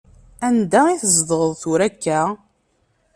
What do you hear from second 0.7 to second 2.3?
i tzedɣeḍ tura akka?